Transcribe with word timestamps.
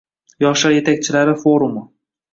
Yoshlar 0.43 0.73
yetakchilari 0.77 1.37
forumi 1.43 1.85